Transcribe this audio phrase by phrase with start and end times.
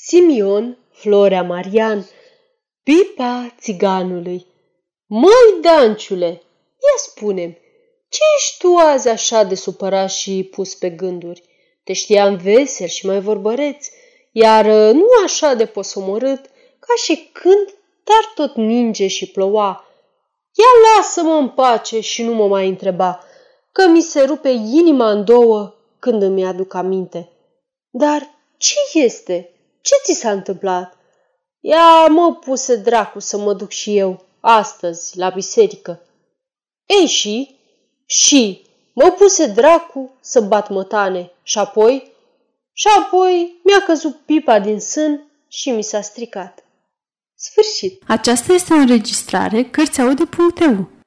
[0.00, 2.06] Simion, Florea Marian,
[2.82, 4.46] pipa țiganului.
[5.06, 7.58] Măi, Danciule, ia spune
[8.08, 11.42] ce ești tu azi așa de supărat și pus pe gânduri?
[11.84, 13.86] Te știam vesel și mai vorbăreț,
[14.30, 16.44] iar uh, nu așa de posomorât,
[16.78, 17.74] ca și când
[18.04, 19.84] dar tot ninge și ploua.
[20.52, 23.24] Ia lasă-mă în pace și nu mă mai întreba,
[23.72, 27.30] că mi se rupe inima în două când îmi aduc aminte.
[27.90, 29.51] Dar ce este?
[29.82, 30.96] Ce ți s-a întâmplat?
[31.60, 36.00] Ia mă puse dracu să mă duc și eu, astăzi, la biserică.
[36.86, 37.56] Ei și?
[38.06, 42.12] Și mă puse dracu să bat mătane și apoi?
[42.72, 46.64] Și apoi mi-a căzut pipa din sân și mi s-a stricat.
[47.34, 48.02] Sfârșit.
[48.06, 51.01] Aceasta este o înregistrare Cărțiaude.eu.